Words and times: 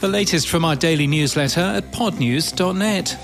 The 0.00 0.08
latest 0.08 0.48
from 0.48 0.64
our 0.64 0.76
daily 0.76 1.06
newsletter 1.06 1.60
at 1.60 1.84
podnews.net. 1.90 3.18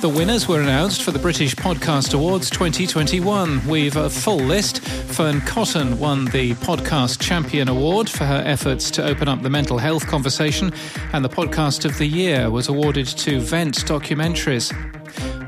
The 0.00 0.08
winners 0.08 0.46
were 0.46 0.60
announced 0.60 1.02
for 1.02 1.10
the 1.10 1.18
British 1.18 1.56
Podcast 1.56 2.14
Awards 2.14 2.48
2021. 2.48 3.66
We've 3.66 3.96
a 3.96 4.08
full 4.08 4.36
list. 4.36 4.80
Fearne 4.82 5.40
Cotton 5.40 5.98
won 5.98 6.26
the 6.26 6.54
Podcast 6.54 7.20
Champion 7.20 7.68
Award 7.68 8.08
for 8.08 8.24
her 8.24 8.42
efforts 8.46 8.88
to 8.92 9.04
open 9.04 9.26
up 9.26 9.42
the 9.42 9.50
mental 9.50 9.78
health 9.78 10.06
conversation, 10.06 10.72
and 11.12 11.24
the 11.24 11.28
Podcast 11.28 11.84
of 11.84 11.98
the 11.98 12.06
Year 12.06 12.48
was 12.48 12.68
awarded 12.68 13.08
to 13.08 13.40
Vent 13.40 13.84
Documentaries. 13.84 14.72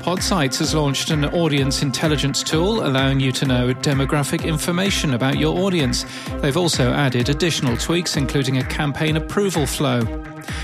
Podsights 0.05 0.59
has 0.59 0.75
launched 0.75 1.09
an 1.09 1.25
audience 1.25 1.81
intelligence 1.81 2.43
tool 2.43 2.85
allowing 2.85 3.19
you 3.19 3.31
to 3.31 3.45
know 3.47 3.73
demographic 3.73 4.45
information 4.45 5.15
about 5.15 5.39
your 5.39 5.57
audience. 5.57 6.05
They've 6.41 6.55
also 6.55 6.93
added 6.93 7.29
additional 7.29 7.75
tweaks, 7.75 8.15
including 8.15 8.59
a 8.59 8.63
campaign 8.65 9.17
approval 9.17 9.65
flow. 9.65 10.01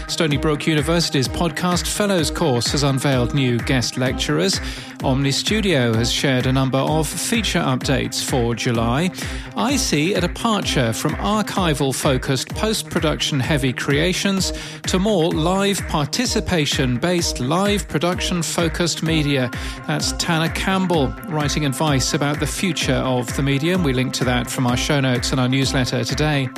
Stony 0.08 0.38
Brook 0.38 0.68
University's 0.68 1.28
Podcast 1.28 1.88
Fellows 1.88 2.30
course 2.30 2.72
has 2.72 2.84
unveiled 2.84 3.34
new 3.34 3.58
guest 3.60 3.98
lecturers. 3.98 4.60
Omny 5.02 5.34
Studio 5.34 5.94
has 5.94 6.12
shared 6.12 6.46
a 6.46 6.54
number 6.54 6.78
of 6.78 7.08
feature 7.08 7.60
updates 7.60 8.24
for 8.24 8.54
July. 8.54 9.10
I 9.56 9.76
see 9.76 10.14
a 10.14 10.22
departure 10.22 10.94
from 10.94 11.14
archival 11.16 11.96
focused 11.96 12.50
post 12.50 12.90
production 12.90 13.40
heavy 13.40 13.74
creations 13.74 14.54
to 14.84 15.00
more 15.00 15.32
live 15.32 15.80
participation 15.88 16.98
based 16.98 17.40
live 17.40 17.88
production 17.88 18.44
focused 18.44 19.02
media. 19.02 19.50
That's 19.88 20.12
Tanner 20.14 20.54
Campbell 20.54 21.08
writing 21.30 21.66
advice 21.66 22.14
about 22.14 22.40
the 22.40 22.48
future 22.48 22.94
of 22.94 23.36
the 23.36 23.42
medium. 23.42 23.84
We 23.84 23.94
link 23.94 24.14
to 24.14 24.24
that 24.26 24.52
from 24.52 24.68
our 24.68 24.78
show 24.78 25.00
notes 25.00 25.32
and 25.32 25.40
our 25.40 25.50
newsletter 25.50 26.04
today. 26.04 26.50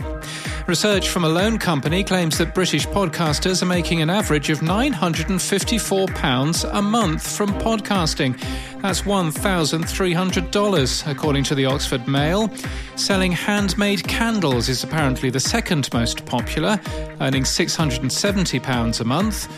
Research 0.66 1.10
from 1.10 1.26
a 1.26 1.30
loan 1.30 1.60
company 1.60 2.06
claims 2.06 2.38
that 2.38 2.56
British 2.56 2.88
podcasters 2.88 3.62
are 3.62 3.66
making 3.66 4.02
an 4.02 4.10
average 4.10 4.50
of 4.50 4.62
£954 4.62 6.70
a 6.72 6.82
month 6.82 7.36
from 7.36 7.50
podcasting. 7.56 8.40
That's 8.82 9.02
$1,300, 9.02 11.12
according 11.12 11.44
to 11.44 11.54
the 11.54 11.66
Oxford 11.66 12.08
Mail. 12.08 12.50
Selling 12.96 13.34
handmade 13.34 14.08
candles 14.08 14.70
is 14.70 14.86
apparently 14.86 15.30
the 15.30 15.42
second 15.42 15.94
most 15.94 16.26
popular, 16.26 16.80
earning 17.20 17.44
£670 17.44 19.02
a 19.02 19.04
month. 19.04 19.50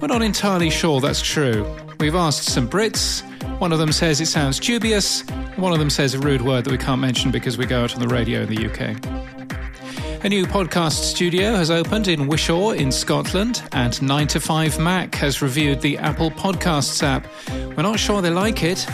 We're 0.00 0.06
not 0.06 0.22
entirely 0.22 0.70
sure 0.70 1.00
that's 1.00 1.22
true. 1.22 1.66
We've 1.98 2.14
asked 2.14 2.44
some 2.44 2.68
Brits. 2.68 3.24
One 3.58 3.72
of 3.72 3.80
them 3.80 3.90
says 3.90 4.20
it 4.20 4.26
sounds 4.26 4.60
dubious. 4.60 5.22
One 5.56 5.72
of 5.72 5.80
them 5.80 5.90
says 5.90 6.14
a 6.14 6.20
rude 6.20 6.42
word 6.42 6.66
that 6.66 6.70
we 6.70 6.78
can't 6.78 7.00
mention 7.00 7.32
because 7.32 7.58
we 7.58 7.66
go 7.66 7.82
out 7.82 7.96
on 7.96 8.00
the 8.00 8.06
radio 8.06 8.42
in 8.42 8.54
the 8.54 8.70
UK. 8.70 8.96
A 10.24 10.28
new 10.28 10.46
podcast 10.46 11.02
studio 11.02 11.56
has 11.56 11.68
opened 11.68 12.06
in 12.06 12.28
Wishaw 12.28 12.70
in 12.70 12.92
Scotland, 12.92 13.60
and 13.72 14.00
9 14.00 14.28
to 14.28 14.38
5 14.38 14.78
Mac 14.78 15.16
has 15.16 15.42
reviewed 15.42 15.80
the 15.80 15.98
Apple 15.98 16.30
Podcasts 16.30 17.02
app. 17.02 17.26
We're 17.76 17.82
not 17.82 17.98
sure 17.98 18.22
they 18.22 18.30
like 18.30 18.62
it. 18.62 18.86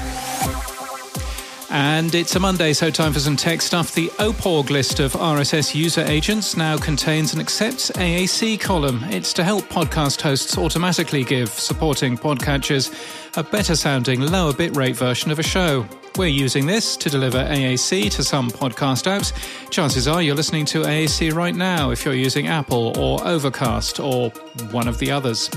And 1.70 2.14
it's 2.14 2.34
a 2.34 2.40
Monday, 2.40 2.72
so 2.72 2.90
time 2.90 3.12
for 3.12 3.20
some 3.20 3.36
tech 3.36 3.60
stuff. 3.60 3.94
The 3.94 4.08
OPAWG 4.18 4.70
list 4.70 5.00
of 5.00 5.12
RSS 5.12 5.74
user 5.74 6.00
agents 6.00 6.56
now 6.56 6.78
contains 6.78 7.34
an 7.34 7.40
accepts 7.40 7.90
AAC 7.90 8.58
column. 8.58 9.04
It's 9.10 9.34
to 9.34 9.44
help 9.44 9.64
podcast 9.64 10.22
hosts 10.22 10.56
automatically 10.56 11.24
give 11.24 11.50
supporting 11.50 12.16
podcatchers 12.16 12.90
a 13.36 13.42
better 13.42 13.76
sounding, 13.76 14.22
lower 14.22 14.54
bitrate 14.54 14.94
version 14.94 15.30
of 15.30 15.38
a 15.38 15.42
show. 15.42 15.86
We're 16.18 16.26
using 16.26 16.66
this 16.66 16.96
to 16.96 17.08
deliver 17.08 17.38
AAC 17.38 18.10
to 18.10 18.24
some 18.24 18.50
podcast 18.50 19.06
apps. 19.06 19.32
Chances 19.70 20.08
are 20.08 20.20
you're 20.20 20.34
listening 20.34 20.64
to 20.64 20.82
AAC 20.82 21.32
right 21.32 21.54
now 21.54 21.92
if 21.92 22.04
you're 22.04 22.12
using 22.12 22.48
Apple 22.48 22.92
or 22.98 23.24
Overcast 23.24 24.00
or 24.00 24.30
one 24.72 24.88
of 24.88 24.98
the 24.98 25.12
others. 25.12 25.48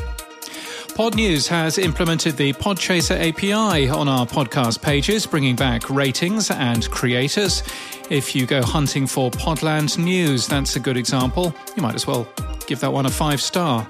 Podnews 0.93 1.47
has 1.47 1.79
implemented 1.79 2.37
the 2.37 2.53
Podchaser 2.53 3.19
API 3.19 3.89
on 3.89 4.07
our 4.07 4.27
podcast 4.27 4.83
pages, 4.83 5.25
bringing 5.25 5.55
back 5.55 5.89
ratings 5.89 6.51
and 6.51 6.87
creators. 6.91 7.63
If 8.11 8.35
you 8.35 8.45
go 8.45 8.61
hunting 8.61 9.07
for 9.07 9.31
Podland 9.31 9.97
news, 9.97 10.45
that's 10.45 10.75
a 10.75 10.79
good 10.79 10.95
example. 10.95 11.55
You 11.75 11.81
might 11.81 11.95
as 11.95 12.05
well 12.05 12.27
give 12.71 12.79
that 12.79 12.93
one 12.93 13.05
a 13.05 13.09
five 13.09 13.41
star. 13.41 13.85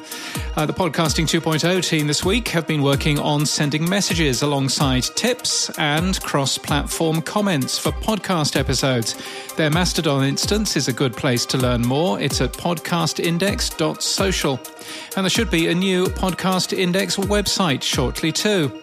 Uh, 0.56 0.66
the 0.66 0.74
Podcasting 0.74 1.28
2.0 1.28 1.88
team 1.88 2.08
this 2.08 2.26
week 2.26 2.48
have 2.48 2.66
been 2.66 2.82
working 2.82 3.20
on 3.20 3.46
sending 3.46 3.88
messages 3.88 4.42
alongside 4.42 5.04
tips 5.04 5.70
and 5.78 6.20
cross 6.22 6.58
platform 6.58 7.22
comments 7.22 7.78
for 7.78 7.92
podcast 7.92 8.60
episodes. 8.60 9.16
Their 9.56 9.70
Mastodon 9.70 10.24
instance 10.24 10.76
is 10.76 10.88
a 10.88 10.94
good 10.94 11.16
place 11.16 11.46
to 11.48 11.60
learn 11.60 11.84
more. 11.84 12.20
It's 12.20 12.42
at 12.42 12.54
podcastindex.social. 12.54 14.60
And 15.16 15.26
there 15.26 15.30
should 15.30 15.52
be 15.52 15.68
a 15.68 15.76
new 15.76 16.06
Podcast 16.06 16.76
Index 16.76 17.18
website 17.18 17.84
shortly, 17.84 18.32
too. 18.32 18.82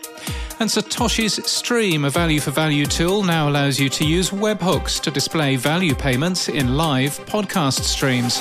And 0.61 0.71
Satoshi's 0.71 1.45
Stream, 1.51 2.05
a 2.05 2.11
value 2.11 2.39
for 2.39 2.53
value 2.53 2.87
tool, 2.87 3.25
now 3.25 3.49
allows 3.49 3.81
you 3.81 3.89
to 3.89 4.05
use 4.05 4.31
webhooks 4.31 5.01
to 5.01 5.11
display 5.11 5.57
value 5.57 5.97
payments 5.97 6.49
in 6.49 6.77
live 6.77 7.19
podcast 7.27 7.81
streams. 7.81 8.39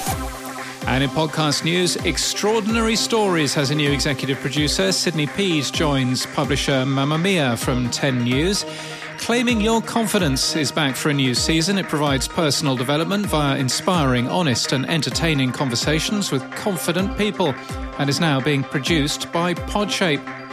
And 0.87 1.03
in 1.03 1.09
podcast 1.09 1.65
news, 1.65 1.97
Extraordinary 1.97 2.95
Stories 2.95 3.53
has 3.55 3.71
a 3.71 3.75
new 3.75 3.91
executive 3.91 4.39
producer. 4.39 4.93
Sydney 4.93 5.27
Pease 5.27 5.69
joins 5.69 6.25
publisher 6.27 6.85
Mamamia 6.85 7.57
from 7.57 7.89
10 7.89 8.23
News. 8.23 8.65
Claiming 9.17 9.59
Your 9.59 9.81
Confidence 9.81 10.55
is 10.55 10.71
back 10.71 10.95
for 10.95 11.09
a 11.09 11.13
new 11.13 11.35
season. 11.35 11.77
It 11.77 11.89
provides 11.89 12.29
personal 12.29 12.77
development 12.77 13.25
via 13.25 13.57
inspiring, 13.57 14.29
honest, 14.29 14.71
and 14.71 14.89
entertaining 14.89 15.51
conversations 15.51 16.31
with 16.31 16.49
confident 16.51 17.17
people 17.17 17.53
and 17.99 18.09
is 18.09 18.21
now 18.21 18.39
being 18.39 18.63
produced 18.63 19.29
by 19.33 19.55
Podshape. 19.55 20.46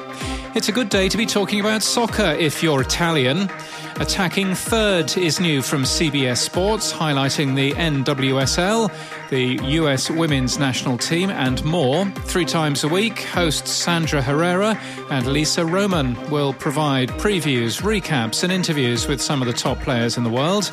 It's 0.54 0.68
a 0.68 0.72
good 0.72 0.88
day 0.88 1.08
to 1.08 1.16
be 1.16 1.26
talking 1.26 1.58
about 1.58 1.82
soccer 1.82 2.30
if 2.38 2.62
you're 2.62 2.80
Italian. 2.80 3.50
Attacking 3.96 4.54
Third 4.54 5.16
is 5.16 5.40
new 5.40 5.60
from 5.60 5.82
CBS 5.82 6.36
Sports, 6.36 6.92
highlighting 6.92 7.56
the 7.56 7.72
NWSL, 7.72 8.88
the 9.30 9.58
US 9.80 10.10
women's 10.10 10.56
national 10.56 10.96
team, 10.96 11.30
and 11.30 11.64
more. 11.64 12.06
Three 12.26 12.44
times 12.44 12.84
a 12.84 12.88
week, 12.88 13.22
hosts 13.22 13.72
Sandra 13.72 14.22
Herrera 14.22 14.80
and 15.10 15.26
Lisa 15.26 15.66
Roman 15.66 16.14
will 16.30 16.52
provide 16.52 17.08
previews, 17.10 17.82
recaps, 17.82 18.44
and 18.44 18.52
interviews 18.52 19.08
with 19.08 19.20
some 19.20 19.42
of 19.42 19.48
the 19.48 19.54
top 19.54 19.80
players 19.80 20.16
in 20.16 20.22
the 20.22 20.30
world. 20.30 20.70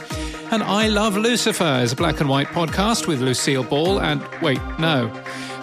And 0.51 0.61
I 0.61 0.89
Love 0.89 1.17
Lucifer 1.17 1.79
is 1.81 1.91
a 1.91 1.95
black 1.95 2.19
and 2.19 2.29
white 2.29 2.49
podcast 2.49 3.07
with 3.07 3.19
Lucille 3.19 3.63
Ball 3.63 3.99
and, 3.99 4.21
wait, 4.43 4.61
no 4.77 5.11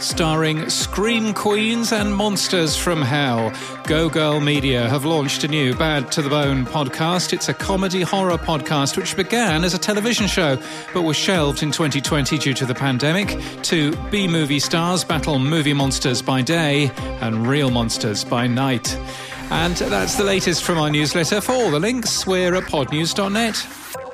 starring 0.00 0.68
Scream 0.68 1.34
Queens 1.34 1.92
and 1.92 2.14
Monsters 2.14 2.76
from 2.76 3.02
Hell. 3.02 3.52
Go 3.84 4.08
Girl 4.08 4.40
Media 4.40 4.88
have 4.88 5.04
launched 5.04 5.44
a 5.44 5.48
new 5.48 5.74
Bad 5.74 6.12
to 6.12 6.22
the 6.22 6.28
Bone 6.28 6.64
podcast. 6.64 7.32
It's 7.32 7.48
a 7.48 7.54
comedy 7.54 8.02
horror 8.02 8.38
podcast 8.38 8.96
which 8.96 9.16
began 9.16 9.64
as 9.64 9.74
a 9.74 9.78
television 9.78 10.26
show 10.26 10.58
but 10.94 11.02
was 11.02 11.16
shelved 11.16 11.62
in 11.62 11.70
2020 11.72 12.38
due 12.38 12.54
to 12.54 12.66
the 12.66 12.74
pandemic. 12.74 13.38
Two 13.62 13.96
B 14.10 14.28
movie 14.28 14.60
stars 14.60 15.04
battle 15.04 15.38
movie 15.38 15.74
monsters 15.74 16.22
by 16.22 16.42
day 16.42 16.90
and 17.20 17.46
real 17.46 17.70
monsters 17.70 18.24
by 18.24 18.46
night. 18.46 18.96
And 19.50 19.76
that's 19.76 20.16
the 20.16 20.24
latest 20.24 20.62
from 20.62 20.78
our 20.78 20.90
newsletter. 20.90 21.40
For 21.40 21.52
all 21.52 21.70
the 21.70 21.80
links, 21.80 22.26
we're 22.26 22.54
at 22.54 22.64
podnews.net. 22.64 24.07